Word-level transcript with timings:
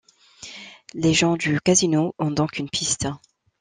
Les 0.95 1.13
gens 1.13 1.35
du 1.37 1.61
casino 1.61 2.15
ont 2.17 2.31
donc 2.31 2.57
une 2.57 2.71
piste. 2.71 3.07